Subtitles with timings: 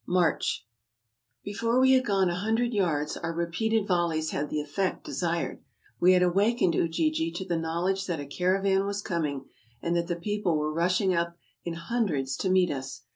[0.07, 0.65] MARCH!
[1.43, 5.61] Before we had gone a hundred yards, our repeated vol leys had the effect desired.
[5.99, 9.45] We had awakened Ujiji to the knowledge that a caravan was coming,
[9.79, 13.03] and the people were rushing up in hundreds to meet us.